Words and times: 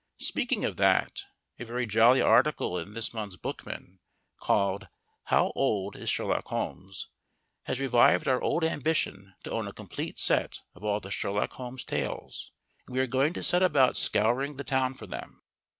(Speaking 0.23 0.65
of 0.65 0.77
that, 0.77 1.15
a 1.59 1.63
very 1.65 1.85
jolly 1.85 2.21
article 2.23 2.75
in 2.75 2.95
this 2.95 3.13
month's 3.13 3.35
Bookman, 3.37 3.99
called 4.39 4.87
"How 5.25 5.51
Old 5.53 5.95
Is 5.95 6.09
Sherlock 6.09 6.47
Holmes?" 6.47 7.07
has 7.65 7.79
revived 7.79 8.27
our 8.27 8.41
old 8.41 8.63
ambition 8.63 9.35
to 9.43 9.51
own 9.51 9.67
a 9.67 9.73
complete 9.73 10.17
set 10.17 10.55
of 10.73 10.83
all 10.83 10.99
the 11.01 11.11
Sherlock 11.11 11.51
Holmes 11.53 11.83
tales, 11.85 12.51
and 12.87 12.95
we 12.95 12.99
are 12.99 13.05
going 13.05 13.33
to 13.33 13.43
set 13.43 13.61
about 13.61 13.95
scouring 13.95 14.57
the 14.57 14.63
town 14.63 14.95
for 14.95 15.05
them). 15.05 15.43